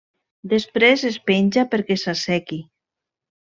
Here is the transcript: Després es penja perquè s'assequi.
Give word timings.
Després 0.53 1.03
es 1.11 1.19
penja 1.31 1.67
perquè 1.77 2.01
s'assequi. 2.07 2.61